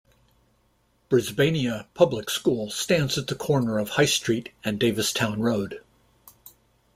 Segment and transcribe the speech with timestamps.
[1.11, 5.79] Brisbania Public School stands at the corner of High Street and Davistown Road.